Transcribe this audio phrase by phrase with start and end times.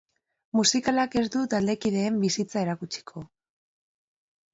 [0.59, 3.25] Musikalak ez du taldekideen bizitza erakutsiko.